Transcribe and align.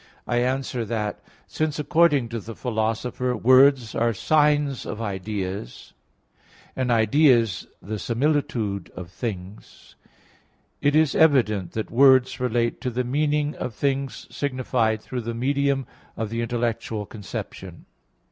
I 0.25 0.37
answer 0.37 0.83
that, 0.85 1.19
Since 1.45 1.77
according 1.77 2.29
to 2.29 2.39
the 2.39 2.55
Philosopher 2.55 3.35
(Peri 3.37 3.37
Herm. 3.37 3.37
i), 3.43 3.47
words 3.47 3.93
are 3.93 4.13
signs 4.15 4.83
of 4.83 4.99
ideas, 4.99 5.93
and 6.75 6.89
ideas 6.91 7.67
the 7.83 7.99
similitude 7.99 8.89
of 8.95 9.11
things, 9.11 9.93
it 10.81 10.95
is 10.95 11.13
evident 11.13 11.73
that 11.73 11.91
words 11.91 12.39
relate 12.39 12.81
to 12.81 12.89
the 12.89 13.03
meaning 13.03 13.53
of 13.57 13.75
things 13.75 14.25
signified 14.31 15.03
through 15.03 15.21
the 15.21 15.35
medium 15.35 15.85
of 16.17 16.31
the 16.31 16.41
intellectual 16.41 17.05
conception. 17.05 17.85